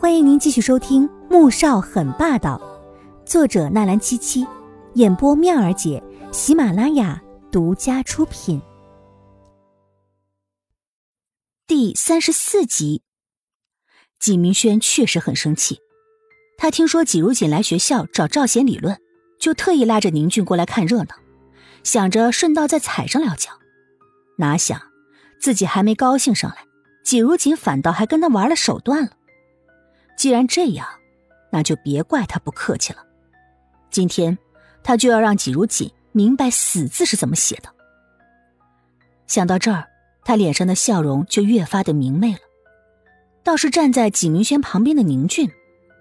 [0.00, 2.56] 欢迎您继续收听《穆少很霸道》，
[3.28, 4.46] 作者纳兰七七，
[4.94, 6.00] 演播妙儿姐，
[6.30, 8.62] 喜马拉雅独家出品。
[11.66, 13.02] 第三十四集，
[14.20, 15.80] 纪明轩确实很生气。
[16.56, 19.00] 他听说纪如锦来学校找赵贤理论，
[19.40, 21.16] 就特意拉着宁俊过来看热闹，
[21.82, 23.50] 想着顺道再踩上两脚。
[24.36, 24.80] 哪想
[25.40, 26.58] 自己还没高兴上来，
[27.02, 29.10] 纪如锦反倒还跟他玩了手段了。
[30.18, 30.84] 既然这样，
[31.50, 33.06] 那就别怪他不客气了。
[33.88, 34.36] 今天
[34.82, 37.72] 他就要让纪如锦明白“死”字是怎么写的。
[39.28, 39.86] 想到这儿，
[40.24, 42.40] 他脸上的笑容就越发的明媚了。
[43.44, 45.48] 倒是站在纪明轩旁边的宁俊，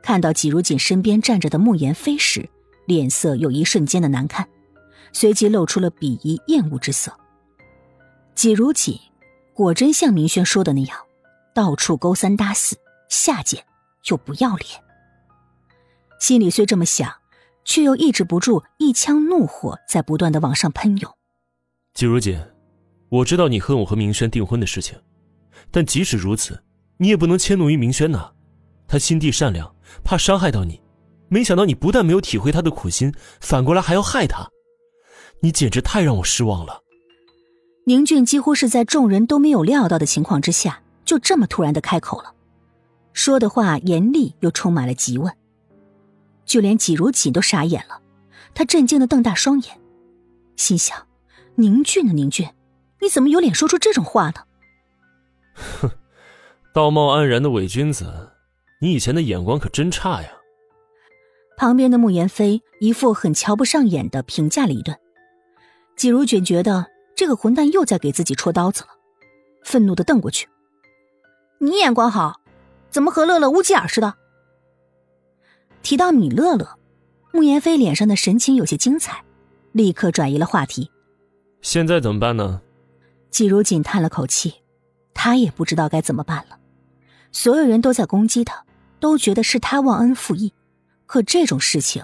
[0.02, 2.50] 看到纪如锦身边站着的慕言飞时，
[2.88, 4.50] 脸色有一瞬间的难看，
[5.14, 7.14] 随即露出了鄙夷厌恶之色。
[8.34, 9.00] 纪如锦
[9.54, 10.98] 果真像明轩说的那样，
[11.54, 12.76] 到处勾三搭四，
[13.10, 13.64] 下贱。
[14.08, 14.82] 就不要脸。
[16.18, 17.12] 心里虽这么想，
[17.66, 21.12] 却又抑制不住一腔怒火在不断的往上喷涌。
[21.94, 22.40] 季如锦，
[23.10, 24.98] 我知道你恨我和明轩订婚的事情，
[25.70, 26.64] 但即使如此，
[26.96, 28.32] 你也不能迁怒于明轩呐。
[28.88, 30.82] 他心地善良，怕伤害到你，
[31.28, 34.48] 没想到你不但没有体会他的苦心，反过来还要害他，
[35.42, 36.82] 你简直太让我失望了。
[37.86, 42.34] 宁俊几乎是在众人都没有料到的情况之下，就这么突然的开口了。
[43.18, 45.36] 说的话严厉又充满了急问，
[46.46, 48.00] 就连纪如锦都傻眼了。
[48.54, 49.82] 他震惊的瞪大双眼，
[50.56, 51.08] 心想
[51.58, 52.48] ：“宁俊呢宁俊，
[53.02, 54.44] 你怎么有脸说出这种话呢？”
[55.82, 55.90] 哼，
[56.72, 58.34] 道貌岸然的伪君子，
[58.82, 60.30] 你以前的眼光可真差呀！
[61.58, 64.96] 旁边的慕言飞一副很瞧不上眼的评价了一顿。
[65.96, 68.90] 季如锦觉得这个混蛋又在给自己戳刀子了，
[69.64, 70.48] 愤怒的瞪过去
[71.58, 72.42] ：“你眼光好。”
[72.98, 74.16] 怎么和乐乐乌鸡耳似的？
[75.84, 76.80] 提到米乐乐，
[77.32, 79.24] 慕言飞脸上的神情有些精彩，
[79.72, 80.90] 立刻转移了话题。
[81.62, 82.60] 现在怎么办呢？
[83.30, 84.64] 季如锦叹了口气，
[85.14, 86.58] 他也不知道该怎么办了。
[87.32, 88.66] 所有人都在攻击他，
[89.00, 90.52] 都觉得是他忘恩负义，
[91.06, 92.04] 可这种事情，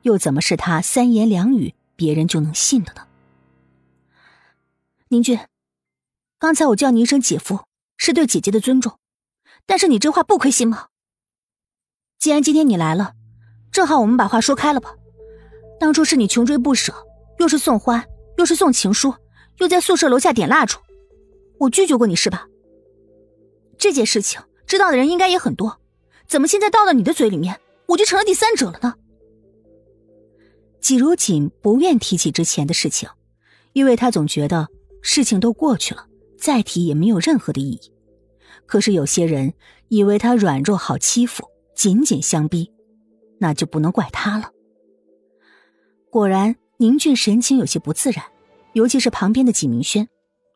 [0.00, 3.06] 又怎么是他三言两语别人就能信的呢？
[5.06, 5.38] 宁俊，
[6.40, 7.60] 刚才我叫你一声姐夫，
[7.96, 8.98] 是对姐姐的尊重。
[9.66, 10.88] 但是你这话不亏心吗？
[12.18, 13.14] 既然今天你来了，
[13.70, 14.94] 正好我们把话说开了吧。
[15.80, 16.94] 当初是你穷追不舍，
[17.38, 18.04] 又是送花，
[18.38, 19.14] 又是送情书，
[19.58, 20.78] 又在宿舍楼下点蜡烛，
[21.58, 22.46] 我拒绝过你是吧？
[23.78, 25.80] 这件事情知道的人应该也很多，
[26.28, 28.94] 怎么现在到了你的嘴里面，我就成了第三者了呢？
[30.80, 33.08] 季如锦不愿提起之前的事情，
[33.72, 34.68] 因为他总觉得
[35.00, 36.06] 事情都过去了，
[36.38, 37.91] 再提也没有任何的意义。
[38.66, 39.54] 可是有些人
[39.88, 42.72] 以为他软弱好欺负，紧紧相逼，
[43.38, 44.50] 那就不能怪他了。
[46.10, 48.24] 果然，宁俊神情有些不自然，
[48.72, 50.08] 尤其是旁边的纪明轩，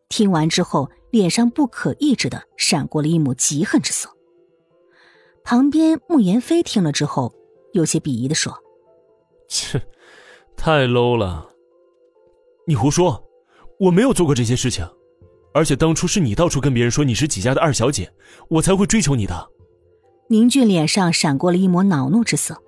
[0.08, 4.10] 听完之后脸上不可抑制的闪过了一抹嫉恨之色。
[5.44, 7.34] 旁边慕言飞听了之后，
[7.72, 8.52] 有些鄙夷的说
[9.48, 9.80] ：“切，
[10.56, 11.50] 太 low 了！
[12.66, 13.28] 你胡说，
[13.78, 14.88] 我没有做过这些事情。”
[15.56, 18.12] 而且当初是你到处跟别人说你是几家的二小姐，
[18.50, 19.48] 我才会追求你的。
[20.28, 22.62] 宁俊脸上闪过了一抹恼怒之色。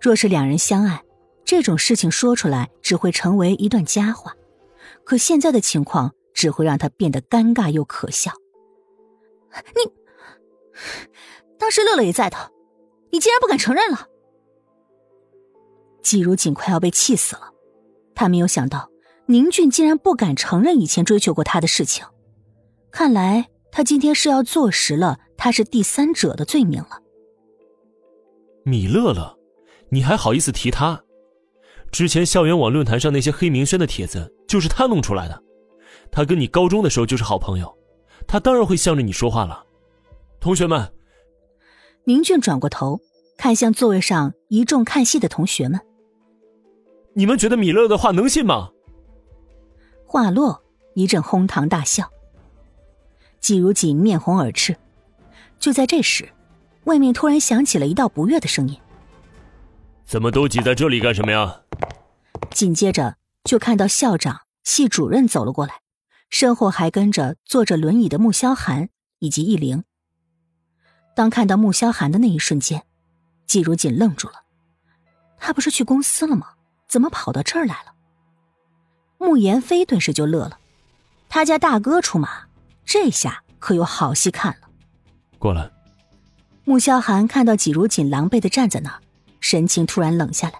[0.00, 1.04] 若是两人相爱，
[1.44, 4.32] 这种事情说出来只会成为一段佳话，
[5.04, 8.32] 可现在的情况只会让他变得尴尬又可笑。
[9.76, 9.92] 你，
[11.58, 12.52] 当时乐乐也在的，
[13.12, 14.08] 你竟然不敢承认了？
[16.02, 17.52] 季如锦快要被气死了，
[18.14, 18.88] 他没有想到
[19.26, 22.06] 宁俊竟然不敢承认以前追求过他的事情。
[22.94, 27.02] 看来他今天是要坐实了他是第三者的罪名了。
[28.62, 29.36] 米乐乐，
[29.88, 31.02] 你还好意思提他？
[31.90, 35.42] 之前校园网论坛上那些黑明轩的帖子就是他弄出来的。
[36.12, 37.76] 他跟你高中的时候就是好朋友，
[38.28, 39.66] 他当然会向着你说话了。
[40.38, 40.92] 同学们，
[42.04, 43.00] 宁俊转过头
[43.36, 45.80] 看向座位上一众看戏的同学们，
[47.14, 48.70] 你们觉得米乐乐的话能信吗？
[50.06, 50.62] 话落，
[50.94, 52.08] 一阵哄堂大笑。
[53.44, 54.74] 季如锦面红耳赤，
[55.58, 56.32] 就在这时，
[56.84, 58.80] 外面突然响起了一道不悦的声音
[60.06, 61.60] ：“怎么都挤在这里干什么呀？”
[62.52, 65.82] 紧接着就看到校长、系主任走了过来，
[66.30, 68.88] 身后还跟着坐着轮椅的穆萧寒
[69.18, 69.84] 以及易灵。
[71.14, 72.84] 当看到穆萧寒的那一瞬间，
[73.46, 74.44] 季如锦愣住了，
[75.36, 76.52] 他不是去公司了吗？
[76.88, 77.92] 怎么跑到这儿来了？
[79.18, 80.58] 穆言飞顿时就乐了，
[81.28, 82.46] 他家大哥出马。
[82.84, 84.68] 这下可有好戏看了。
[85.38, 85.70] 过来。
[86.66, 89.00] 穆萧寒看到季如锦狼狈的站在那儿，
[89.38, 90.58] 神情突然冷下来。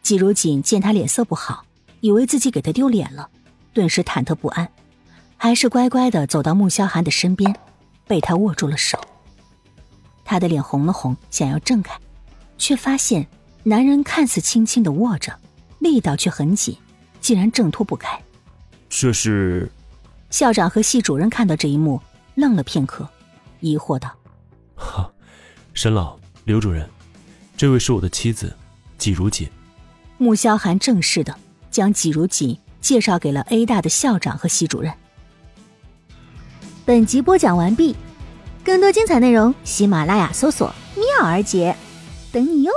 [0.00, 1.66] 季如锦见他脸色不好，
[2.00, 3.28] 以为自己给他丢脸了，
[3.74, 4.66] 顿时忐忑不安，
[5.36, 7.54] 还是乖乖的走到穆萧寒的身边，
[8.06, 8.98] 被他握住了手。
[10.24, 11.94] 他的脸红了红，想要挣开，
[12.56, 13.26] 却发现
[13.62, 15.38] 男人看似轻轻的握着，
[15.80, 16.78] 力道却很紧，
[17.20, 18.18] 竟然挣脱不开。
[18.88, 19.70] 这是
[20.34, 22.00] 校长和系主任看到这一幕，
[22.34, 23.08] 愣了片刻，
[23.60, 24.10] 疑惑道
[24.74, 25.08] ：“哈，
[25.74, 26.90] 沈老、刘主任，
[27.56, 28.52] 这位是我的妻子，
[28.98, 29.48] 季如锦。”
[30.18, 31.32] 穆萧寒正式的
[31.70, 34.92] 将季如锦介绍给了 A 大的校长和系主任。
[36.84, 37.94] 本集播讲完毕。
[38.64, 41.76] 更多精彩内容，喜马拉雅搜索“妙儿姐”，
[42.32, 42.72] 等你哟。